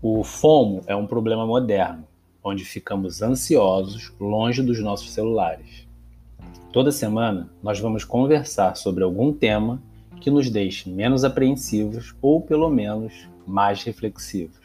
O 0.00 0.22
FOMO 0.22 0.82
é 0.86 0.94
um 0.94 1.08
problema 1.08 1.44
moderno, 1.44 2.04
onde 2.42 2.64
ficamos 2.64 3.20
ansiosos 3.20 4.12
longe 4.20 4.62
dos 4.62 4.78
nossos 4.78 5.10
celulares. 5.10 5.88
Toda 6.72 6.92
semana 6.92 7.50
nós 7.60 7.80
vamos 7.80 8.04
conversar 8.04 8.76
sobre 8.76 9.02
algum 9.02 9.32
tema 9.32 9.82
que 10.20 10.30
nos 10.30 10.48
deixe 10.48 10.88
menos 10.88 11.24
apreensivos 11.24 12.14
ou, 12.22 12.40
pelo 12.40 12.70
menos, 12.70 13.28
mais 13.44 13.82
reflexivos. 13.82 14.60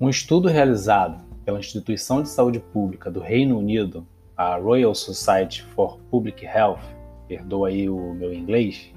Um 0.00 0.08
estudo 0.08 0.48
realizado 0.48 1.22
pela 1.44 1.60
Instituição 1.60 2.22
de 2.22 2.28
Saúde 2.28 2.58
Pública 2.58 3.08
do 3.08 3.20
Reino 3.20 3.56
Unido, 3.56 4.04
a 4.36 4.56
Royal 4.56 4.96
Society 4.96 5.62
for 5.62 5.96
Public 6.10 6.44
Health, 6.44 6.82
perdoa 7.28 7.68
aí 7.68 7.88
o 7.88 8.14
meu 8.14 8.34
inglês, 8.34 8.92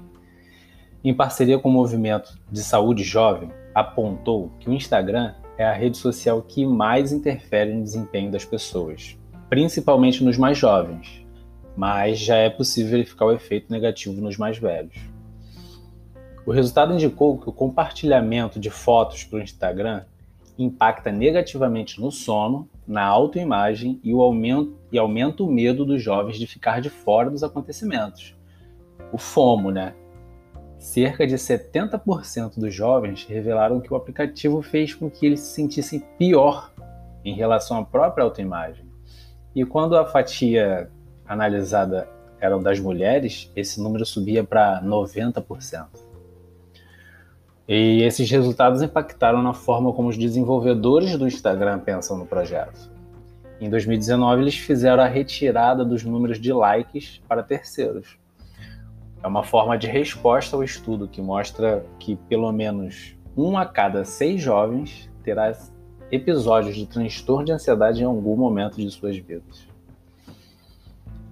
em 1.04 1.14
parceria 1.14 1.60
com 1.60 1.68
o 1.68 1.72
Movimento 1.72 2.36
de 2.50 2.64
Saúde 2.64 3.04
Jovem, 3.04 3.52
apontou 3.76 4.50
que 4.58 4.70
o 4.70 4.72
Instagram 4.72 5.34
é 5.58 5.66
a 5.66 5.74
rede 5.74 5.98
social 5.98 6.40
que 6.40 6.64
mais 6.64 7.12
interfere 7.12 7.74
no 7.74 7.82
desempenho 7.82 8.30
das 8.30 8.42
pessoas, 8.42 9.18
principalmente 9.50 10.24
nos 10.24 10.38
mais 10.38 10.56
jovens, 10.56 11.22
mas 11.76 12.18
já 12.18 12.36
é 12.36 12.48
possível 12.48 12.92
verificar 12.92 13.26
o 13.26 13.32
efeito 13.32 13.70
negativo 13.70 14.18
nos 14.18 14.38
mais 14.38 14.56
velhos. 14.56 14.96
O 16.46 16.52
resultado 16.52 16.94
indicou 16.94 17.36
que 17.36 17.50
o 17.50 17.52
compartilhamento 17.52 18.58
de 18.58 18.70
fotos 18.70 19.24
pelo 19.24 19.42
Instagram 19.42 20.04
impacta 20.58 21.12
negativamente 21.12 22.00
no 22.00 22.10
sono, 22.10 22.66
na 22.88 23.04
autoimagem 23.04 24.00
e, 24.02 24.14
o 24.14 24.22
aumento, 24.22 24.74
e 24.90 24.96
aumenta 24.96 25.42
o 25.42 25.52
medo 25.52 25.84
dos 25.84 26.02
jovens 26.02 26.38
de 26.38 26.46
ficar 26.46 26.80
de 26.80 26.88
fora 26.88 27.28
dos 27.28 27.42
acontecimentos. 27.42 28.34
O 29.12 29.18
FOMO, 29.18 29.70
né? 29.70 29.94
Cerca 30.86 31.26
de 31.26 31.34
70% 31.34 32.60
dos 32.60 32.72
jovens 32.72 33.26
revelaram 33.28 33.80
que 33.80 33.92
o 33.92 33.96
aplicativo 33.96 34.62
fez 34.62 34.94
com 34.94 35.10
que 35.10 35.26
eles 35.26 35.40
se 35.40 35.52
sentissem 35.52 35.98
pior 36.16 36.72
em 37.24 37.34
relação 37.34 37.78
à 37.78 37.84
própria 37.84 38.22
autoimagem. 38.22 38.86
E 39.52 39.64
quando 39.64 39.96
a 39.96 40.06
fatia 40.06 40.88
analisada 41.26 42.08
eram 42.40 42.62
das 42.62 42.78
mulheres, 42.78 43.50
esse 43.56 43.80
número 43.80 44.06
subia 44.06 44.44
para 44.44 44.80
90%. 44.80 45.88
E 47.66 48.02
esses 48.04 48.30
resultados 48.30 48.80
impactaram 48.80 49.42
na 49.42 49.52
forma 49.52 49.92
como 49.92 50.08
os 50.08 50.16
desenvolvedores 50.16 51.18
do 51.18 51.26
Instagram 51.26 51.80
pensam 51.80 52.16
no 52.16 52.26
projeto. 52.26 52.92
Em 53.60 53.68
2019, 53.68 54.40
eles 54.40 54.56
fizeram 54.56 55.02
a 55.02 55.08
retirada 55.08 55.84
dos 55.84 56.04
números 56.04 56.40
de 56.40 56.52
likes 56.52 57.20
para 57.26 57.42
terceiros. 57.42 58.16
É 59.22 59.26
uma 59.26 59.42
forma 59.42 59.76
de 59.76 59.86
resposta 59.86 60.56
ao 60.56 60.62
estudo 60.62 61.08
que 61.08 61.20
mostra 61.20 61.84
que 61.98 62.16
pelo 62.28 62.52
menos 62.52 63.16
um 63.36 63.56
a 63.56 63.66
cada 63.66 64.04
seis 64.04 64.40
jovens 64.40 65.10
terá 65.22 65.52
episódios 66.10 66.76
de 66.76 66.86
transtorno 66.86 67.44
de 67.44 67.52
ansiedade 67.52 68.02
em 68.02 68.06
algum 68.06 68.36
momento 68.36 68.76
de 68.76 68.90
suas 68.90 69.16
vidas. 69.16 69.66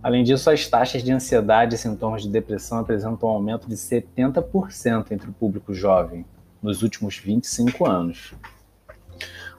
Além 0.02 0.22
disso, 0.22 0.50
as 0.50 0.68
taxas 0.68 1.02
de 1.02 1.10
ansiedade 1.12 1.74
e 1.74 1.78
sintomas 1.78 2.22
de 2.22 2.28
depressão 2.28 2.78
apresentam 2.78 3.28
um 3.28 3.32
aumento 3.32 3.66
de 3.66 3.74
70% 3.74 5.12
entre 5.12 5.30
o 5.30 5.32
público 5.32 5.72
jovem 5.72 6.27
nos 6.62 6.82
últimos 6.82 7.16
25 7.16 7.88
anos. 7.88 8.34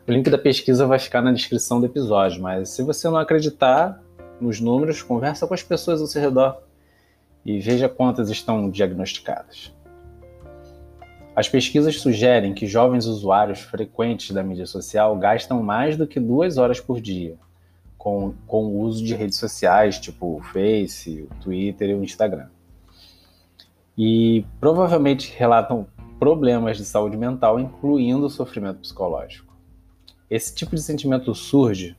O 0.07 0.11
link 0.11 0.29
da 0.29 0.37
pesquisa 0.37 0.85
vai 0.85 0.99
ficar 0.99 1.21
na 1.23 1.31
descrição 1.31 1.79
do 1.79 1.87
episódio, 1.87 2.43
mas 2.43 2.69
se 2.69 2.83
você 2.83 3.09
não 3.09 3.17
acreditar 3.17 3.99
nos 4.39 4.59
números, 4.59 5.01
conversa 5.01 5.47
com 5.47 5.53
as 5.55 5.63
pessoas 5.63 5.99
ao 5.99 6.05
seu 6.05 6.21
redor 6.21 6.61
e 7.45 7.59
veja 7.59 7.87
quantas 7.87 8.29
estão 8.29 8.69
diagnosticadas. 8.69 9.73
As 11.35 11.47
pesquisas 11.47 11.99
sugerem 11.99 12.53
que 12.53 12.65
jovens 12.65 13.05
usuários 13.05 13.59
frequentes 13.59 14.31
da 14.31 14.41
mídia 14.41 14.65
social 14.65 15.17
gastam 15.17 15.61
mais 15.61 15.97
do 15.97 16.07
que 16.07 16.19
duas 16.19 16.57
horas 16.57 16.79
por 16.79 16.99
dia 16.99 17.37
com, 18.05 18.35
com 18.45 18.65
o 18.65 18.81
uso 18.81 19.03
de 19.03 19.15
redes 19.15 19.39
sociais, 19.39 19.99
tipo 19.99 20.37
o 20.37 20.41
Face, 20.41 21.23
o 21.23 21.43
Twitter 21.43 21.89
e 21.89 21.95
o 21.95 22.03
Instagram. 22.03 22.49
E 23.97 24.45
provavelmente 24.59 25.33
relatam 25.35 25.87
problemas 26.19 26.77
de 26.77 26.85
saúde 26.85 27.17
mental, 27.17 27.59
incluindo 27.59 28.27
o 28.27 28.29
sofrimento 28.29 28.79
psicológico. 28.79 29.53
Esse 30.29 30.53
tipo 30.53 30.75
de 30.75 30.83
sentimento 30.83 31.33
surge, 31.33 31.97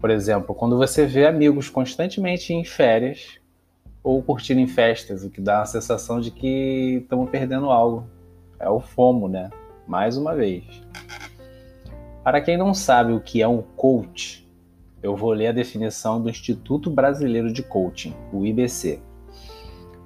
por 0.00 0.10
exemplo, 0.10 0.54
quando 0.54 0.76
você 0.76 1.06
vê 1.06 1.24
amigos 1.24 1.70
constantemente 1.70 2.52
em 2.52 2.64
férias 2.64 3.38
ou 4.02 4.22
curtindo 4.22 4.60
em 4.60 4.66
festas, 4.66 5.24
o 5.24 5.30
que 5.30 5.40
dá 5.40 5.62
a 5.62 5.66
sensação 5.66 6.20
de 6.20 6.30
que 6.30 7.00
estamos 7.02 7.30
perdendo 7.30 7.70
algo. 7.70 8.04
É 8.58 8.68
o 8.68 8.80
FOMO, 8.80 9.28
né? 9.28 9.50
Mais 9.86 10.16
uma 10.16 10.34
vez. 10.34 10.64
Para 12.22 12.40
quem 12.40 12.56
não 12.56 12.72
sabe 12.72 13.12
o 13.12 13.20
que 13.20 13.42
é 13.42 13.48
um 13.48 13.62
coach, 13.62 14.48
eu 15.02 15.16
vou 15.16 15.32
ler 15.32 15.48
a 15.48 15.52
definição 15.52 16.22
do 16.22 16.30
Instituto 16.30 16.88
Brasileiro 16.88 17.52
de 17.52 17.62
Coaching, 17.62 18.14
o 18.32 18.46
IBC. 18.46 19.00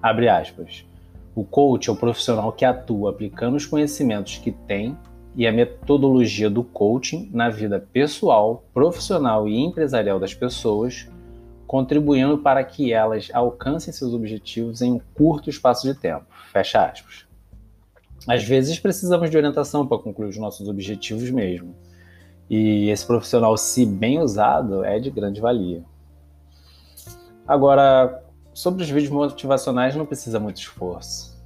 Abre 0.03 0.29
aspas. 0.29 0.87
O 1.35 1.45
coach 1.45 1.91
é 1.91 1.93
o 1.93 1.97
profissional 1.97 2.51
que 2.53 2.65
atua 2.65 3.11
aplicando 3.11 3.57
os 3.57 3.67
conhecimentos 3.67 4.39
que 4.39 4.51
tem 4.51 4.97
e 5.35 5.47
a 5.47 5.53
metodologia 5.53 6.49
do 6.49 6.65
coaching 6.65 7.31
na 7.31 7.51
vida 7.51 7.79
pessoal, 7.93 8.65
profissional 8.73 9.47
e 9.47 9.59
empresarial 9.59 10.19
das 10.19 10.33
pessoas, 10.33 11.07
contribuindo 11.67 12.39
para 12.39 12.63
que 12.65 12.93
elas 12.93 13.29
alcancem 13.33 13.93
seus 13.93 14.15
objetivos 14.15 14.83
em 14.83 14.93
um 14.93 15.01
curto 15.15 15.51
espaço 15.51 15.87
de 15.87 15.99
tempo. 15.99 16.27
Fecha 16.53 16.85
aspas. 16.85 17.27
Às 18.27 18.45
vezes 18.45 18.79
precisamos 18.79 19.31
de 19.31 19.37
orientação 19.37 19.87
para 19.87 19.99
concluir 19.99 20.29
os 20.29 20.37
nossos 20.37 20.69
objetivos 20.69 21.31
mesmo. 21.31 21.75
E 22.49 22.89
esse 22.91 23.07
profissional, 23.07 23.57
se 23.57 23.85
bem 23.85 24.21
usado, 24.21 24.85
é 24.85 24.99
de 24.99 25.11
grande 25.11 25.41
valia. 25.41 25.83
Agora, 27.47 28.23
sobre 28.55 28.83
os 28.83 28.91
vídeos 28.91 29.11
motivacionais, 29.11 29.95
não 29.95 30.07
precisa 30.07 30.41
muito 30.41 30.59
esforço. 30.59 31.37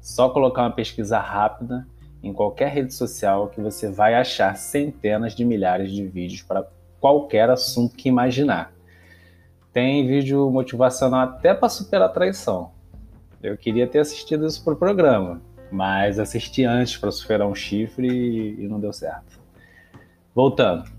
Só 0.00 0.28
colocar 0.30 0.62
uma 0.62 0.70
pesquisa 0.70 1.18
rápida 1.18 1.86
em 2.22 2.32
qualquer 2.32 2.70
rede 2.70 2.94
social 2.94 3.48
que 3.48 3.60
você 3.60 3.90
vai 3.90 4.14
achar 4.14 4.56
centenas 4.56 5.34
de 5.34 5.44
milhares 5.44 5.90
de 5.90 6.06
vídeos 6.06 6.42
para 6.42 6.66
qualquer 6.98 7.48
assunto 7.50 7.96
que 7.96 8.08
imaginar. 8.08 8.72
Tem 9.72 10.04
vídeo 10.04 10.50
motivacional 10.50 11.20
até 11.20 11.54
para 11.54 11.68
superar 11.68 12.08
a 12.08 12.12
traição. 12.12 12.72
Eu 13.40 13.56
queria 13.56 13.86
ter 13.86 14.00
assistido 14.00 14.44
isso 14.44 14.64
para 14.64 14.74
o 14.74 14.76
programa, 14.76 15.40
mas 15.70 16.18
assisti 16.18 16.64
antes 16.64 16.96
para 16.96 17.12
superar 17.12 17.46
um 17.46 17.54
chifre 17.54 18.56
e 18.58 18.66
não 18.66 18.80
deu 18.80 18.92
certo. 18.92 19.38
Voltando. 20.34 20.90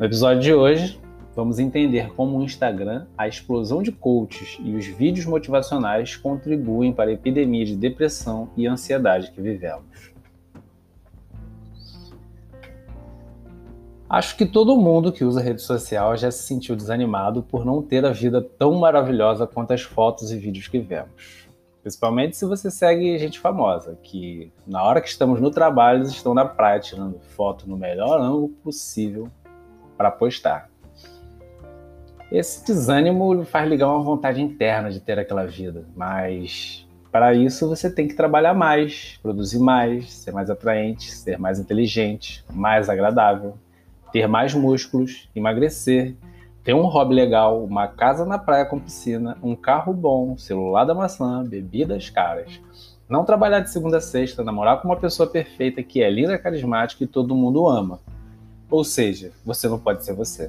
No 0.00 0.06
episódio 0.06 0.42
de 0.42 0.54
hoje, 0.54 0.98
vamos 1.36 1.58
entender 1.58 2.10
como 2.14 2.38
o 2.38 2.42
Instagram, 2.42 3.06
a 3.18 3.28
explosão 3.28 3.82
de 3.82 3.92
coaches 3.92 4.56
e 4.64 4.74
os 4.74 4.86
vídeos 4.86 5.26
motivacionais 5.26 6.16
contribuem 6.16 6.90
para 6.90 7.10
a 7.10 7.12
epidemia 7.12 7.66
de 7.66 7.76
depressão 7.76 8.48
e 8.56 8.66
ansiedade 8.66 9.30
que 9.30 9.42
vivemos. 9.42 10.13
Acho 14.08 14.36
que 14.36 14.44
todo 14.44 14.76
mundo 14.76 15.12
que 15.12 15.24
usa 15.24 15.40
rede 15.40 15.62
social 15.62 16.16
já 16.16 16.30
se 16.30 16.42
sentiu 16.42 16.76
desanimado 16.76 17.42
por 17.42 17.64
não 17.64 17.82
ter 17.82 18.04
a 18.04 18.12
vida 18.12 18.42
tão 18.42 18.74
maravilhosa 18.74 19.46
quanto 19.46 19.72
as 19.72 19.82
fotos 19.82 20.30
e 20.30 20.38
vídeos 20.38 20.68
que 20.68 20.78
vemos. 20.78 21.48
Principalmente 21.80 22.36
se 22.36 22.44
você 22.46 22.70
segue 22.70 23.18
gente 23.18 23.38
famosa, 23.38 23.98
que 24.02 24.52
na 24.66 24.82
hora 24.82 25.00
que 25.00 25.08
estamos 25.08 25.40
no 25.40 25.50
trabalho, 25.50 26.00
eles 26.00 26.10
estão 26.10 26.34
na 26.34 26.44
praia 26.44 26.80
tirando 26.80 27.18
foto 27.36 27.68
no 27.68 27.76
melhor 27.76 28.20
ângulo 28.20 28.48
possível 28.62 29.28
para 29.96 30.10
postar. 30.10 30.70
Esse 32.30 32.64
desânimo 32.64 33.44
faz 33.44 33.68
ligar 33.68 33.88
uma 33.88 34.02
vontade 34.02 34.40
interna 34.40 34.90
de 34.90 35.00
ter 35.00 35.18
aquela 35.18 35.46
vida, 35.46 35.86
mas 35.94 36.86
para 37.12 37.34
isso 37.34 37.68
você 37.68 37.90
tem 37.90 38.08
que 38.08 38.14
trabalhar 38.14 38.54
mais, 38.54 39.18
produzir 39.22 39.58
mais, 39.58 40.12
ser 40.12 40.32
mais 40.32 40.50
atraente, 40.50 41.12
ser 41.12 41.38
mais 41.38 41.60
inteligente, 41.60 42.44
mais 42.52 42.88
agradável, 42.88 43.56
ter 44.14 44.28
mais 44.28 44.54
músculos, 44.54 45.28
emagrecer, 45.34 46.14
ter 46.62 46.72
um 46.72 46.86
hobby 46.86 47.12
legal, 47.12 47.64
uma 47.64 47.88
casa 47.88 48.24
na 48.24 48.38
praia 48.38 48.64
com 48.64 48.78
piscina, 48.78 49.36
um 49.42 49.56
carro 49.56 49.92
bom, 49.92 50.38
celular 50.38 50.84
da 50.84 50.94
maçã, 50.94 51.42
bebidas 51.42 52.10
caras. 52.10 52.60
Não 53.08 53.24
trabalhar 53.24 53.58
de 53.58 53.72
segunda 53.72 53.96
a 53.96 54.00
sexta, 54.00 54.44
namorar 54.44 54.80
com 54.80 54.86
uma 54.86 54.96
pessoa 54.96 55.28
perfeita 55.28 55.82
que 55.82 56.00
é 56.00 56.08
linda, 56.08 56.38
carismática 56.38 57.02
e 57.02 57.08
todo 57.08 57.34
mundo 57.34 57.66
ama. 57.66 57.98
Ou 58.70 58.84
seja, 58.84 59.32
você 59.44 59.68
não 59.68 59.80
pode 59.80 60.04
ser 60.04 60.14
você. 60.14 60.48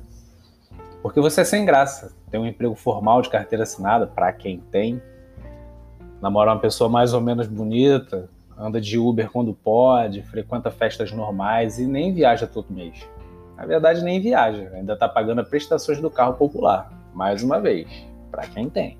Porque 1.01 1.19
você 1.19 1.41
é 1.41 1.43
sem 1.43 1.65
graça. 1.65 2.13
Tem 2.29 2.39
um 2.39 2.45
emprego 2.45 2.75
formal 2.75 3.23
de 3.23 3.31
carteira 3.31 3.63
assinada, 3.63 4.05
para 4.05 4.31
quem 4.31 4.59
tem. 4.71 5.01
Namorar 6.21 6.53
uma 6.53 6.61
pessoa 6.61 6.87
mais 6.87 7.13
ou 7.13 7.19
menos 7.19 7.47
bonita, 7.47 8.29
anda 8.55 8.79
de 8.79 8.99
Uber 8.99 9.31
quando 9.31 9.55
pode, 9.55 10.21
frequenta 10.21 10.69
festas 10.69 11.11
normais 11.11 11.79
e 11.79 11.87
nem 11.87 12.13
viaja 12.13 12.45
todo 12.45 12.71
mês. 12.71 13.07
Na 13.55 13.65
verdade, 13.65 14.03
nem 14.03 14.19
viaja, 14.19 14.69
ainda 14.73 14.93
está 14.93 15.07
pagando 15.07 15.41
as 15.41 15.47
prestações 15.47 16.01
do 16.01 16.09
carro 16.09 16.33
popular, 16.33 16.91
mais 17.13 17.41
uma 17.41 17.59
vez, 17.59 17.87
para 18.29 18.47
quem 18.47 18.69
tem. 18.69 18.97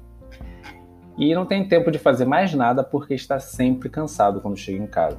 E 1.17 1.33
não 1.33 1.45
tem 1.45 1.67
tempo 1.67 1.91
de 1.91 1.97
fazer 1.97 2.25
mais 2.25 2.53
nada 2.53 2.83
porque 2.83 3.13
está 3.13 3.39
sempre 3.39 3.89
cansado 3.89 4.41
quando 4.41 4.57
chega 4.57 4.83
em 4.83 4.87
casa. 4.87 5.17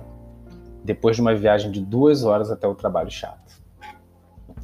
depois 0.86 1.16
de 1.16 1.22
uma 1.22 1.34
viagem 1.34 1.70
de 1.70 1.80
duas 1.80 2.24
horas 2.24 2.50
até 2.50 2.66
o 2.66 2.74
trabalho 2.74 3.10
chato. 3.10 3.60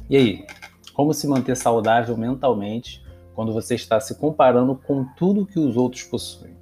E 0.09 0.15
aí, 0.15 0.45
como 0.93 1.13
se 1.13 1.27
manter 1.27 1.57
saudável 1.57 2.15
mentalmente 2.15 3.03
quando 3.35 3.51
você 3.51 3.75
está 3.75 3.99
se 3.99 4.15
comparando 4.15 4.75
com 4.75 5.05
tudo 5.17 5.45
que 5.45 5.59
os 5.59 5.75
outros 5.75 6.03
possuem? 6.03 6.55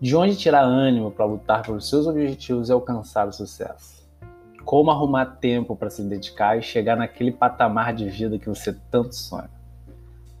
De 0.00 0.14
onde 0.14 0.36
tirar 0.36 0.62
ânimo 0.62 1.10
para 1.10 1.24
lutar 1.24 1.62
pelos 1.62 1.88
seus 1.88 2.06
objetivos 2.06 2.68
e 2.68 2.72
alcançar 2.72 3.26
o 3.26 3.32
sucesso? 3.32 4.01
Como 4.64 4.90
arrumar 4.90 5.26
tempo 5.26 5.74
para 5.74 5.90
se 5.90 6.02
dedicar 6.02 6.58
e 6.58 6.62
chegar 6.62 6.96
naquele 6.96 7.32
patamar 7.32 7.92
de 7.92 8.08
vida 8.08 8.38
que 8.38 8.48
você 8.48 8.72
tanto 8.90 9.14
sonha? 9.14 9.50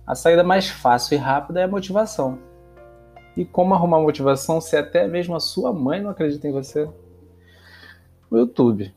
A 0.06 0.14
saída 0.14 0.42
mais 0.42 0.68
fácil 0.68 1.14
e 1.14 1.18
rápida 1.18 1.60
é 1.60 1.64
a 1.64 1.68
motivação. 1.68 2.38
E 3.36 3.44
como 3.44 3.74
arrumar 3.74 4.00
motivação 4.00 4.60
se 4.60 4.76
até 4.76 5.08
mesmo 5.08 5.34
a 5.34 5.40
sua 5.40 5.72
mãe 5.72 6.00
não 6.00 6.10
acredita 6.10 6.46
em 6.46 6.52
você? 6.52 6.88
No 8.30 8.38
YouTube. 8.38 8.92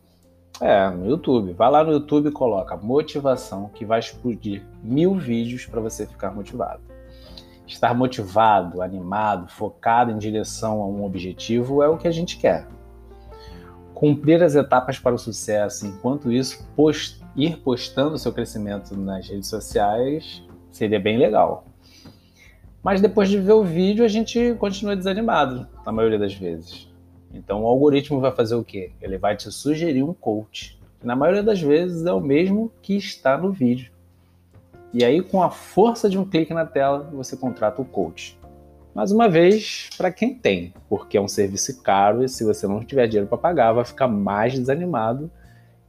É, 0.62 0.90
no 0.90 1.06
YouTube. 1.06 1.54
Vai 1.54 1.72
lá 1.72 1.84
no 1.84 1.92
YouTube 1.92 2.30
e 2.30 2.32
coloca 2.32 2.78
motivação, 2.78 3.70
que 3.70 3.86
vai 3.86 4.00
explodir 4.00 4.64
mil 4.82 5.16
vídeos 5.16 5.66
para 5.66 5.82
você 5.82 6.06
ficar 6.06 6.32
motivado. 6.32 6.82
Estar 7.68 7.94
motivado, 7.94 8.82
animado, 8.82 9.48
focado 9.50 10.12
em 10.12 10.18
direção 10.18 10.82
a 10.82 10.88
um 10.88 11.04
objetivo 11.04 11.82
é 11.82 11.90
o 11.90 11.98
que 11.98 12.08
a 12.08 12.12
gente 12.12 12.38
quer. 12.38 12.68
Cumprir 13.96 14.44
as 14.44 14.56
etapas 14.56 15.00
para 15.00 15.16
o 15.16 15.18
sucesso, 15.18 15.88
enquanto 15.88 16.30
isso, 16.30 16.68
post 16.76 17.24
ir 17.34 17.58
postando 17.60 18.20
seu 18.20 18.34
crescimento 18.34 18.96
nas 18.96 19.30
redes 19.30 19.48
sociais 19.48 20.44
seria 20.70 21.00
bem 21.00 21.18
legal. 21.18 21.66
Mas 22.84 23.00
depois 23.00 23.30
de 23.30 23.40
ver 23.40 23.54
o 23.54 23.64
vídeo, 23.64 24.04
a 24.04 24.10
gente 24.10 24.54
continua 24.60 24.98
desanimado, 24.98 25.66
na 25.86 25.94
maioria 25.94 26.20
das 26.20 26.34
vezes. 26.34 26.88
Então 27.34 27.64
o 27.64 27.68
algoritmo 27.68 28.20
vai 28.20 28.34
fazer 28.34 28.56
o 28.56 28.64
quê? 28.66 28.92
Ele 29.02 29.18
vai 29.18 29.38
te 29.38 29.50
sugerir 29.50 30.04
um 30.04 30.14
coach, 30.14 30.78
que 31.00 31.08
na 31.08 31.16
maioria 31.16 31.42
das 31.42 31.62
vezes 31.62 32.06
é 32.06 32.12
o 32.12 32.20
mesmo 32.20 32.72
que 32.82 32.98
está 32.98 33.38
no 33.38 33.52
vídeo. 33.52 33.92
E 34.94 35.04
aí, 35.04 35.22
com 35.22 35.42
a 35.42 35.50
força 35.50 36.10
de 36.10 36.18
um 36.18 36.24
clique 36.24 36.54
na 36.54 36.66
tela, 36.66 37.10
você 37.14 37.36
contrata 37.36 37.82
o 37.82 37.86
coach. 37.86 38.38
Mais 38.96 39.12
uma 39.12 39.28
vez, 39.30 39.90
para 39.98 40.12
quem 40.12 40.34
tem, 40.34 40.74
porque 40.90 41.18
é 41.18 41.22
um 41.22 41.28
serviço 41.28 41.84
caro 41.84 42.24
e 42.24 42.30
se 42.30 42.46
você 42.46 42.66
não 42.66 42.84
tiver 42.84 43.08
dinheiro 43.08 43.28
para 43.28 43.38
pagar, 43.38 43.74
vai 43.74 43.84
ficar 43.84 44.08
mais 44.08 44.58
desanimado 44.58 45.30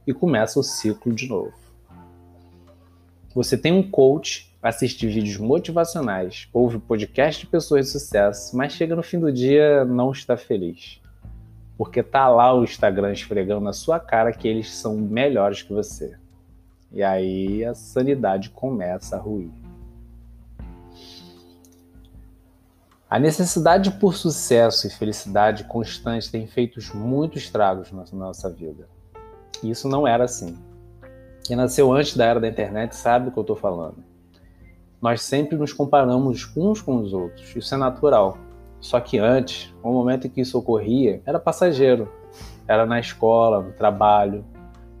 e 0.05 0.13
começa 0.13 0.59
o 0.59 0.63
ciclo 0.63 1.13
de 1.13 1.27
novo. 1.27 1.53
Você 3.33 3.57
tem 3.57 3.71
um 3.71 3.89
coach, 3.89 4.53
assiste 4.61 5.07
vídeos 5.07 5.37
motivacionais, 5.37 6.49
ouve 6.51 6.79
podcast 6.79 7.45
de 7.45 7.47
pessoas 7.49 7.85
de 7.85 7.91
sucesso, 7.93 8.57
mas 8.57 8.73
chega 8.73 8.95
no 8.95 9.01
fim 9.01 9.19
do 9.19 9.31
dia 9.31 9.85
não 9.85 10.11
está 10.11 10.35
feliz 10.35 10.99
porque 11.77 12.01
tá 12.01 12.27
lá 12.27 12.53
o 12.53 12.63
Instagram 12.63 13.13
esfregando 13.13 13.61
na 13.61 13.71
sua 13.71 13.99
cara 13.99 14.33
que 14.33 14.47
eles 14.47 14.73
são 14.73 14.97
melhores 14.97 15.61
que 15.61 15.71
você. 15.71 16.17
E 16.91 17.03
aí 17.03 17.63
a 17.63 17.75
sanidade 17.75 18.49
começa 18.49 19.15
a 19.15 19.19
ruir. 19.19 19.66
A 23.09 23.17
necessidade 23.17 23.91
por 23.91 24.15
sucesso 24.15 24.85
e 24.85 24.89
felicidade 24.89 25.63
constante 25.63 26.29
tem 26.29 26.45
feito 26.45 26.77
muitos 26.93 27.43
estragos 27.43 27.89
na 27.89 28.03
nossa 28.11 28.49
vida. 28.49 28.89
E 29.63 29.69
isso 29.69 29.87
não 29.87 30.05
era 30.05 30.25
assim. 30.25 30.57
Quem 31.45 31.55
nasceu 31.55 31.93
antes 31.93 32.17
da 32.17 32.25
era 32.25 32.39
da 32.41 32.49
internet 32.49 32.93
sabe 32.97 33.29
o 33.29 33.31
que 33.31 33.39
eu 33.39 33.41
estou 33.41 33.55
falando. 33.55 34.03
Nós 35.01 35.21
sempre 35.21 35.55
nos 35.55 35.71
comparamos 35.71 36.51
uns 36.57 36.81
com 36.81 36.97
os 36.97 37.13
outros. 37.13 37.55
Isso 37.55 37.73
é 37.73 37.77
natural. 37.77 38.37
Só 38.81 38.99
que 38.99 39.17
antes, 39.17 39.73
o 39.81 39.89
momento 39.89 40.27
em 40.27 40.29
que 40.29 40.41
isso 40.41 40.57
ocorria 40.57 41.21
era 41.25 41.39
passageiro. 41.39 42.11
Era 42.67 42.85
na 42.85 42.99
escola, 42.99 43.61
no 43.61 43.71
trabalho, 43.71 44.43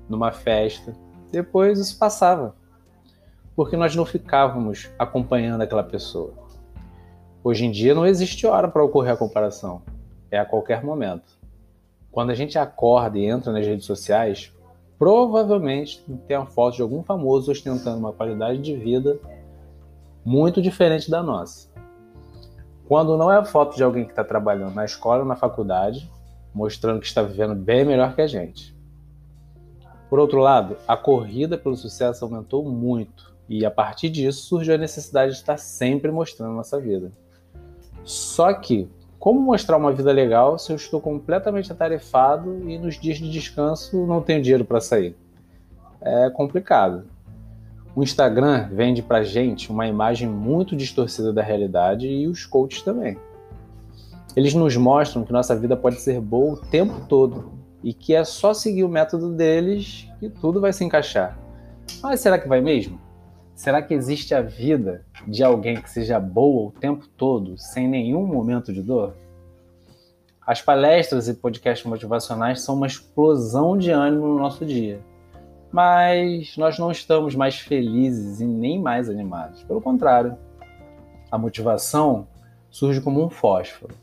numa 0.07 0.31
festa. 0.31 0.95
Depois 1.29 1.77
isso 1.77 1.99
passava. 1.99 2.55
Porque 3.53 3.75
nós 3.75 3.93
não 3.97 4.05
ficávamos 4.05 4.89
acompanhando 4.97 5.61
aquela 5.61 5.83
pessoa. 5.83 6.46
Hoje 7.47 7.65
em 7.65 7.71
dia 7.71 7.95
não 7.95 8.05
existe 8.05 8.45
hora 8.45 8.67
para 8.67 8.83
ocorrer 8.83 9.13
a 9.13 9.15
comparação. 9.15 9.81
É 10.29 10.37
a 10.37 10.43
qualquer 10.43 10.83
momento. 10.83 11.39
Quando 12.11 12.29
a 12.29 12.35
gente 12.35 12.59
acorda 12.59 13.17
e 13.17 13.25
entra 13.25 13.53
nas 13.53 13.65
redes 13.65 13.85
sociais, 13.85 14.53
provavelmente 14.99 16.03
tem 16.27 16.35
a 16.35 16.45
foto 16.45 16.75
de 16.75 16.81
algum 16.81 17.01
famoso 17.01 17.49
ostentando 17.49 17.99
uma 17.99 18.11
qualidade 18.11 18.61
de 18.61 18.75
vida 18.75 19.17
muito 20.25 20.61
diferente 20.61 21.09
da 21.09 21.23
nossa. 21.23 21.69
Quando 22.85 23.15
não 23.15 23.31
é 23.31 23.37
a 23.37 23.45
foto 23.45 23.77
de 23.77 23.83
alguém 23.83 24.03
que 24.03 24.11
está 24.11 24.25
trabalhando 24.25 24.75
na 24.75 24.83
escola 24.83 25.21
ou 25.21 25.25
na 25.25 25.37
faculdade, 25.37 26.11
mostrando 26.53 26.99
que 26.99 27.07
está 27.07 27.21
vivendo 27.21 27.55
bem 27.55 27.85
melhor 27.85 28.13
que 28.13 28.21
a 28.23 28.27
gente. 28.27 28.75
Por 30.09 30.19
outro 30.19 30.41
lado, 30.41 30.75
a 30.85 30.97
corrida 30.97 31.57
pelo 31.57 31.77
sucesso 31.77 32.25
aumentou 32.25 32.69
muito 32.69 33.33
e 33.47 33.65
a 33.65 33.71
partir 33.71 34.09
disso 34.09 34.41
surgiu 34.41 34.75
a 34.75 34.77
necessidade 34.77 35.31
de 35.31 35.37
estar 35.37 35.55
sempre 35.55 36.11
mostrando 36.11 36.53
nossa 36.53 36.77
vida. 36.77 37.09
Só 38.07 38.53
que, 38.53 38.87
como 39.19 39.41
mostrar 39.41 39.75
uma 39.75 39.91
vida 39.91 40.13
legal 40.13 40.57
se 40.57 40.71
eu 40.71 40.77
estou 40.77 41.01
completamente 41.01 41.73
atarefado 41.73 42.69
e 42.69 42.79
nos 42.79 42.97
dias 42.97 43.17
de 43.17 43.29
descanso 43.29 44.07
não 44.07 44.21
tenho 44.21 44.41
dinheiro 44.41 44.63
para 44.63 44.79
sair? 44.79 45.13
É 45.99 46.29
complicado. 46.29 47.03
O 47.93 48.01
Instagram 48.01 48.69
vende 48.71 49.01
pra 49.01 49.23
gente 49.23 49.69
uma 49.69 49.87
imagem 49.87 50.29
muito 50.29 50.73
distorcida 50.73 51.33
da 51.33 51.43
realidade 51.43 52.07
e 52.07 52.27
os 52.27 52.45
coaches 52.45 52.81
também. 52.81 53.17
Eles 54.37 54.53
nos 54.53 54.77
mostram 54.77 55.25
que 55.25 55.33
nossa 55.33 55.53
vida 55.53 55.75
pode 55.75 55.99
ser 55.99 56.21
boa 56.21 56.53
o 56.53 56.57
tempo 56.57 57.05
todo 57.09 57.51
e 57.83 57.93
que 57.93 58.15
é 58.15 58.23
só 58.23 58.53
seguir 58.53 58.85
o 58.85 58.89
método 58.89 59.33
deles 59.33 60.07
que 60.17 60.29
tudo 60.29 60.61
vai 60.61 60.71
se 60.71 60.85
encaixar. 60.85 61.37
Mas 62.01 62.21
será 62.21 62.39
que 62.39 62.47
vai 62.47 62.61
mesmo? 62.61 63.01
Será 63.57 63.81
que 63.81 63.93
existe 63.93 64.33
a 64.33 64.41
vida 64.41 65.05
de 65.27 65.43
alguém 65.43 65.81
que 65.81 65.89
seja 65.89 66.17
boa 66.17 66.69
o 66.69 66.71
tempo 66.71 67.05
todo, 67.17 67.57
sem 67.57 67.89
nenhum 67.89 68.25
momento 68.25 68.71
de 68.71 68.81
dor? 68.81 69.17
As 70.45 70.61
palestras 70.61 71.27
e 71.27 71.33
podcasts 71.33 71.85
motivacionais 71.85 72.61
são 72.61 72.75
uma 72.75 72.87
explosão 72.87 73.77
de 73.77 73.91
ânimo 73.91 74.27
no 74.27 74.39
nosso 74.39 74.65
dia 74.65 75.01
mas 75.71 76.55
nós 76.57 76.79
não 76.79 76.91
estamos 76.91 77.35
mais 77.35 77.59
felizes 77.59 78.39
e 78.39 78.45
nem 78.45 78.79
mais 78.79 79.09
animados. 79.09 79.63
Pelo 79.63 79.81
contrário, 79.81 80.37
a 81.31 81.37
motivação 81.37 82.27
surge 82.69 83.01
como 83.01 83.23
um 83.23 83.29
fósforo. 83.29 83.93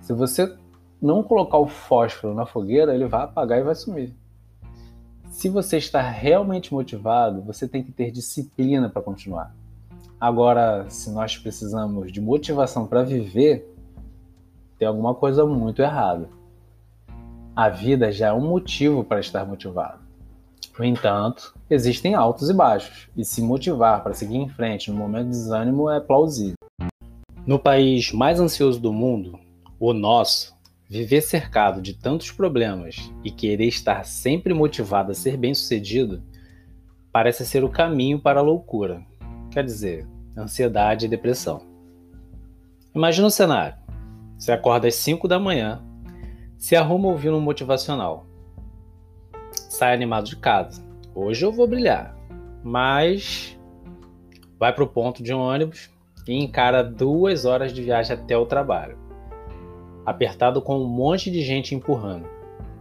Se 0.00 0.12
você 0.12 0.56
não 1.00 1.22
colocar 1.22 1.58
o 1.58 1.66
fósforo 1.66 2.34
na 2.34 2.46
fogueira, 2.46 2.94
ele 2.94 3.06
vai 3.06 3.24
apagar 3.24 3.58
e 3.58 3.64
vai 3.64 3.74
sumir. 3.74 4.14
Se 5.28 5.48
você 5.48 5.78
está 5.78 6.00
realmente 6.00 6.72
motivado, 6.72 7.42
você 7.42 7.66
tem 7.66 7.82
que 7.82 7.92
ter 7.92 8.10
disciplina 8.10 8.88
para 8.88 9.02
continuar. 9.02 9.54
Agora, 10.20 10.86
se 10.88 11.10
nós 11.10 11.36
precisamos 11.36 12.10
de 12.12 12.20
motivação 12.20 12.86
para 12.86 13.02
viver, 13.02 13.70
tem 14.78 14.88
alguma 14.88 15.14
coisa 15.14 15.44
muito 15.44 15.82
errada. 15.82 16.28
A 17.54 17.68
vida 17.68 18.10
já 18.10 18.28
é 18.28 18.32
um 18.32 18.48
motivo 18.48 19.04
para 19.04 19.20
estar 19.20 19.44
motivado. 19.44 20.00
No 20.78 20.84
entanto, 20.84 21.54
existem 21.70 22.14
altos 22.14 22.50
e 22.50 22.54
baixos, 22.54 23.08
e 23.16 23.24
se 23.24 23.40
motivar 23.40 24.02
para 24.02 24.14
seguir 24.14 24.36
em 24.36 24.48
frente 24.48 24.90
no 24.90 24.96
momento 24.96 25.26
de 25.26 25.30
desânimo 25.30 25.88
é 25.88 26.00
plausível. 26.00 26.56
No 27.46 27.58
país 27.58 28.10
mais 28.10 28.40
ansioso 28.40 28.80
do 28.80 28.92
mundo, 28.92 29.38
o 29.78 29.92
nosso, 29.92 30.54
viver 30.88 31.20
cercado 31.20 31.80
de 31.80 31.94
tantos 31.94 32.30
problemas 32.30 33.10
e 33.22 33.30
querer 33.30 33.66
estar 33.66 34.04
sempre 34.04 34.52
motivado 34.52 35.12
a 35.12 35.14
ser 35.14 35.36
bem-sucedido 35.36 36.22
parece 37.12 37.46
ser 37.46 37.64
o 37.64 37.70
caminho 37.70 38.18
para 38.18 38.40
a 38.40 38.42
loucura, 38.42 39.02
quer 39.50 39.64
dizer, 39.64 40.06
ansiedade 40.36 41.06
e 41.06 41.08
depressão. 41.08 41.62
Imagina 42.94 43.26
o 43.26 43.30
cenário: 43.30 43.76
você 44.38 44.52
acorda 44.52 44.88
às 44.88 44.94
5 44.96 45.26
da 45.28 45.38
manhã, 45.38 45.82
se 46.58 46.76
arruma 46.76 47.08
ouvindo 47.08 47.36
um 47.36 47.40
motivacional 47.40 48.26
sai 49.74 49.92
animado 49.92 50.26
de 50.26 50.36
casa. 50.36 50.82
Hoje 51.14 51.44
eu 51.44 51.52
vou 51.52 51.66
brilhar. 51.66 52.16
Mas 52.62 53.58
vai 54.58 54.72
para 54.72 54.84
o 54.84 54.88
ponto 54.88 55.22
de 55.22 55.34
um 55.34 55.40
ônibus 55.40 55.90
e 56.26 56.32
encara 56.32 56.82
duas 56.82 57.44
horas 57.44 57.72
de 57.72 57.82
viagem 57.82 58.16
até 58.16 58.36
o 58.36 58.46
trabalho. 58.46 58.98
Apertado 60.04 60.60
com 60.60 60.78
um 60.78 60.88
monte 60.88 61.30
de 61.30 61.42
gente 61.42 61.74
empurrando. 61.74 62.28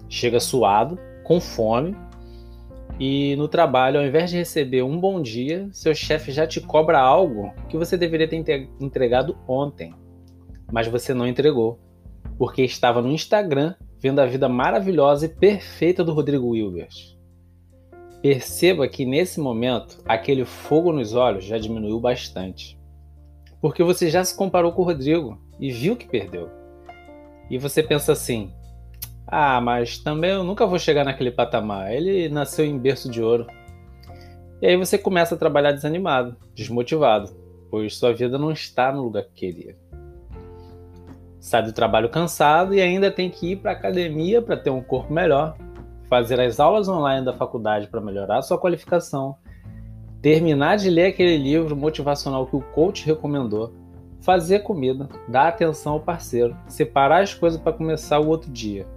Chega 0.09 0.39
suado, 0.39 0.99
com 1.23 1.39
fome, 1.39 1.95
e 2.99 3.35
no 3.37 3.47
trabalho, 3.47 3.99
ao 3.99 4.05
invés 4.05 4.29
de 4.29 4.37
receber 4.37 4.83
um 4.83 4.99
bom 4.99 5.21
dia, 5.21 5.67
seu 5.71 5.95
chefe 5.95 6.31
já 6.31 6.45
te 6.45 6.61
cobra 6.61 6.99
algo 6.99 7.51
que 7.67 7.77
você 7.77 7.97
deveria 7.97 8.27
ter 8.27 8.69
entregado 8.79 9.35
ontem, 9.47 9.93
mas 10.71 10.87
você 10.87 11.13
não 11.13 11.27
entregou, 11.27 11.79
porque 12.37 12.61
estava 12.61 13.01
no 13.01 13.11
Instagram 13.11 13.73
vendo 13.99 14.19
a 14.19 14.25
vida 14.25 14.47
maravilhosa 14.47 15.25
e 15.25 15.29
perfeita 15.29 16.03
do 16.03 16.13
Rodrigo 16.13 16.55
Hilbert. 16.55 17.17
Perceba 18.21 18.87
que 18.87 19.05
nesse 19.05 19.39
momento 19.39 20.01
aquele 20.05 20.45
fogo 20.45 20.93
nos 20.93 21.13
olhos 21.13 21.45
já 21.45 21.57
diminuiu 21.57 21.99
bastante. 21.99 22.79
Porque 23.59 23.83
você 23.83 24.09
já 24.09 24.23
se 24.23 24.35
comparou 24.35 24.71
com 24.71 24.81
o 24.81 24.85
Rodrigo 24.85 25.41
e 25.59 25.71
viu 25.71 25.95
que 25.95 26.07
perdeu. 26.07 26.49
E 27.49 27.57
você 27.57 27.83
pensa 27.83 28.11
assim: 28.11 28.51
Ah, 29.27 29.59
mas 29.61 29.97
também 29.97 30.31
eu 30.31 30.43
nunca 30.43 30.65
vou 30.65 30.79
chegar 30.79 31.03
naquele 31.03 31.31
patamar. 31.31 31.91
Ele 31.91 32.29
nasceu 32.29 32.65
em 32.65 32.77
berço 32.77 33.09
de 33.09 33.21
ouro. 33.21 33.47
E 34.61 34.67
aí 34.67 34.77
você 34.77 34.97
começa 34.97 35.35
a 35.35 35.37
trabalhar 35.37 35.73
desanimado, 35.73 36.37
desmotivado, 36.55 37.35
pois 37.69 37.97
sua 37.97 38.13
vida 38.13 38.37
não 38.37 38.51
está 38.51 38.91
no 38.93 39.03
lugar 39.03 39.23
que 39.23 39.33
queria. 39.33 39.75
Sai 41.39 41.63
do 41.63 41.73
trabalho 41.73 42.07
cansado 42.07 42.73
e 42.73 42.81
ainda 42.81 43.11
tem 43.11 43.29
que 43.29 43.51
ir 43.51 43.55
para 43.57 43.71
a 43.71 43.73
academia 43.73 44.41
para 44.41 44.55
ter 44.55 44.69
um 44.69 44.81
corpo 44.81 45.11
melhor, 45.11 45.57
fazer 46.09 46.39
as 46.39 46.61
aulas 46.61 46.87
online 46.87 47.25
da 47.25 47.33
faculdade 47.33 47.87
para 47.87 47.99
melhorar 47.99 48.41
sua 48.41 48.57
qualificação, 48.57 49.35
terminar 50.21 50.77
de 50.77 50.89
ler 50.89 51.07
aquele 51.07 51.37
livro 51.37 51.75
motivacional 51.75 52.47
que 52.47 52.55
o 52.55 52.61
coach 52.61 53.05
recomendou, 53.05 53.73
fazer 54.23 54.59
comida, 54.59 55.09
dar 55.27 55.49
atenção 55.49 55.93
ao 55.93 55.99
parceiro, 55.99 56.55
separar 56.67 57.21
as 57.21 57.33
coisas 57.33 57.59
para 57.59 57.73
começar 57.73 58.19
o 58.19 58.27
outro 58.27 58.49
dia. 58.49 58.87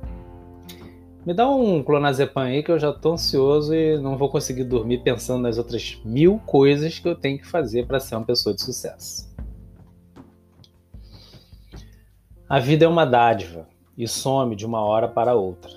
Me 1.27 1.35
dá 1.35 1.51
um 1.51 1.83
clonazepam 1.83 2.43
aí 2.43 2.63
que 2.63 2.71
eu 2.71 2.79
já 2.79 2.93
tô 2.93 3.15
ansioso 3.15 3.75
e 3.75 3.99
não 3.99 4.17
vou 4.17 4.29
conseguir 4.29 4.63
dormir 4.63 4.99
pensando 4.99 5.43
nas 5.43 5.59
outras 5.59 6.01
mil 6.05 6.41
coisas 6.47 7.01
que 7.01 7.09
eu 7.09 7.17
tenho 7.17 7.39
que 7.39 7.47
fazer 7.47 7.85
para 7.85 7.99
ser 7.99 8.15
uma 8.15 8.25
pessoa 8.25 8.55
de 8.55 8.63
sucesso. 8.63 9.29
A 12.49 12.61
vida 12.61 12.85
é 12.85 12.89
uma 12.89 13.05
dádiva 13.05 13.69
e 13.99 14.07
some 14.07 14.55
de 14.55 14.65
uma 14.65 14.81
hora 14.81 15.09
para 15.09 15.35
outra. 15.35 15.73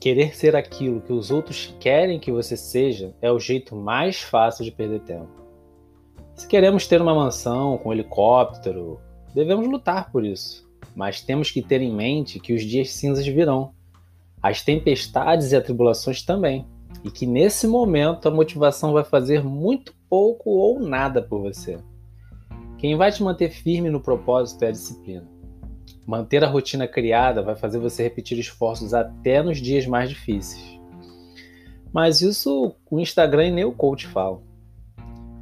Querer 0.00 0.36
ser 0.36 0.54
aquilo 0.54 1.00
que 1.00 1.12
os 1.12 1.32
outros 1.32 1.74
querem 1.80 2.20
que 2.20 2.30
você 2.30 2.56
seja 2.56 3.12
é 3.20 3.32
o 3.32 3.40
jeito 3.40 3.74
mais 3.74 4.22
fácil 4.22 4.64
de 4.64 4.70
perder 4.70 5.00
tempo. 5.00 5.47
Se 6.38 6.46
queremos 6.46 6.86
ter 6.86 7.02
uma 7.02 7.16
mansão 7.16 7.76
com 7.78 7.88
um 7.88 7.92
helicóptero, 7.92 9.00
devemos 9.34 9.66
lutar 9.66 10.12
por 10.12 10.24
isso, 10.24 10.70
mas 10.94 11.20
temos 11.20 11.50
que 11.50 11.60
ter 11.60 11.82
em 11.82 11.92
mente 11.92 12.38
que 12.38 12.52
os 12.52 12.62
dias 12.62 12.92
cinzas 12.92 13.26
virão, 13.26 13.72
as 14.40 14.62
tempestades 14.62 15.50
e 15.50 15.56
atribulações 15.56 16.22
também, 16.22 16.64
e 17.02 17.10
que 17.10 17.26
nesse 17.26 17.66
momento 17.66 18.28
a 18.28 18.30
motivação 18.30 18.92
vai 18.92 19.02
fazer 19.02 19.42
muito 19.42 19.92
pouco 20.08 20.50
ou 20.50 20.78
nada 20.78 21.20
por 21.20 21.40
você. 21.40 21.76
Quem 22.78 22.96
vai 22.96 23.10
te 23.10 23.20
manter 23.20 23.50
firme 23.50 23.90
no 23.90 24.00
propósito 24.00 24.64
é 24.64 24.68
a 24.68 24.72
disciplina. 24.72 25.26
Manter 26.06 26.44
a 26.44 26.48
rotina 26.48 26.86
criada 26.86 27.42
vai 27.42 27.56
fazer 27.56 27.80
você 27.80 28.04
repetir 28.04 28.38
esforços 28.38 28.94
até 28.94 29.42
nos 29.42 29.58
dias 29.58 29.88
mais 29.88 30.08
difíceis. 30.08 30.78
Mas 31.92 32.20
isso 32.20 32.76
o 32.88 33.00
Instagram 33.00 33.48
e 33.48 33.50
nem 33.50 33.64
o 33.64 33.72
coach 33.72 34.06
falam. 34.06 34.46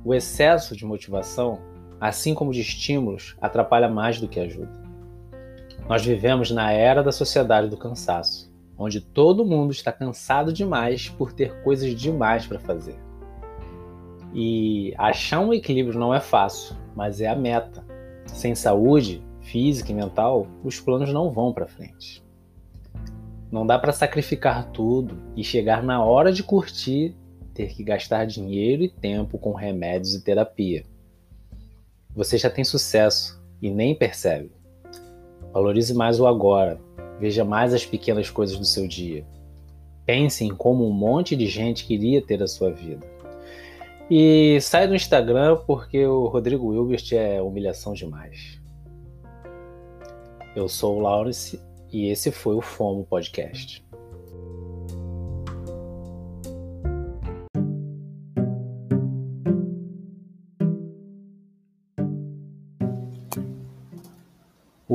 O 0.06 0.14
excesso 0.14 0.76
de 0.76 0.86
motivação, 0.86 1.58
assim 2.00 2.32
como 2.32 2.52
de 2.52 2.60
estímulos, 2.60 3.34
atrapalha 3.40 3.88
mais 3.88 4.20
do 4.20 4.28
que 4.28 4.38
ajuda. 4.38 4.70
Nós 5.88 6.06
vivemos 6.06 6.52
na 6.52 6.70
era 6.70 7.02
da 7.02 7.10
sociedade 7.10 7.68
do 7.68 7.76
cansaço, 7.76 8.48
onde 8.78 9.00
todo 9.00 9.44
mundo 9.44 9.72
está 9.72 9.90
cansado 9.90 10.52
demais 10.52 11.08
por 11.08 11.32
ter 11.32 11.60
coisas 11.64 11.92
demais 11.92 12.46
para 12.46 12.60
fazer. 12.60 12.94
E 14.32 14.94
achar 14.96 15.40
um 15.40 15.52
equilíbrio 15.52 15.98
não 15.98 16.14
é 16.14 16.20
fácil, 16.20 16.76
mas 16.94 17.20
é 17.20 17.26
a 17.26 17.34
meta. 17.34 17.84
Sem 18.26 18.54
saúde 18.54 19.20
física 19.40 19.90
e 19.90 19.94
mental, 19.94 20.46
os 20.62 20.78
planos 20.78 21.12
não 21.12 21.32
vão 21.32 21.52
para 21.52 21.66
frente. 21.66 22.25
Não 23.50 23.66
dá 23.66 23.76
para 23.76 23.90
sacrificar 23.90 24.70
tudo 24.70 25.18
e 25.34 25.42
chegar 25.42 25.82
na 25.82 26.00
hora 26.00 26.32
de 26.32 26.44
curtir 26.44 27.16
ter 27.56 27.75
que 27.75 27.82
gastar 27.82 28.26
dinheiro 28.26 28.82
e 28.82 28.88
tempo 28.88 29.38
com 29.38 29.52
remédios 29.52 30.14
e 30.14 30.22
terapia. 30.22 30.84
Você 32.14 32.36
já 32.36 32.50
tem 32.50 32.62
sucesso 32.62 33.42
e 33.62 33.70
nem 33.70 33.94
percebe. 33.94 34.52
Valorize 35.52 35.94
mais 35.94 36.20
o 36.20 36.26
agora, 36.26 36.78
veja 37.18 37.44
mais 37.44 37.72
as 37.72 37.86
pequenas 37.86 38.28
coisas 38.28 38.58
do 38.58 38.64
seu 38.64 38.86
dia. 38.86 39.25
Pense 40.04 40.44
em 40.44 40.54
como 40.54 40.86
um 40.86 40.92
monte 40.92 41.34
de 41.34 41.46
gente 41.46 41.86
queria 41.86 42.20
ter 42.20 42.42
a 42.42 42.46
sua 42.46 42.70
vida. 42.70 43.06
E 44.10 44.58
sai 44.60 44.86
do 44.86 44.94
Instagram 44.94 45.56
porque 45.66 46.06
o 46.06 46.26
Rodrigo 46.26 46.68
Wilbert 46.68 47.08
é 47.12 47.40
humilhação 47.40 47.94
demais. 47.94 48.60
Eu 50.54 50.68
sou 50.68 50.98
o 50.98 51.00
Laurence 51.00 51.60
e 51.90 52.08
esse 52.08 52.30
foi 52.30 52.54
o 52.54 52.60
FOMO 52.60 53.04
Podcast. 53.04 53.85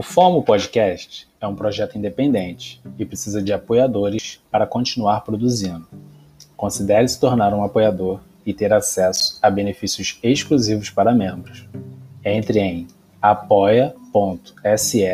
O 0.01 0.03
FOMO 0.03 0.41
Podcast 0.41 1.27
é 1.39 1.45
um 1.45 1.53
projeto 1.53 1.95
independente 1.95 2.81
e 2.97 3.05
precisa 3.05 3.39
de 3.39 3.53
apoiadores 3.53 4.41
para 4.49 4.65
continuar 4.65 5.21
produzindo. 5.21 5.87
Considere 6.57 7.07
se 7.07 7.19
tornar 7.19 7.53
um 7.53 7.63
apoiador 7.63 8.19
e 8.43 8.51
ter 8.51 8.73
acesso 8.73 9.37
a 9.43 9.47
benefícios 9.51 10.17
exclusivos 10.23 10.89
para 10.89 11.13
membros. 11.13 11.67
Entre 12.25 12.57
em 12.57 12.87
apoia.se 13.21 15.05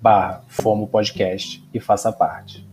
barra 0.00 0.42
FOMO 0.48 0.88
Podcast 0.88 1.62
e 1.72 1.78
faça 1.78 2.10
parte. 2.10 2.66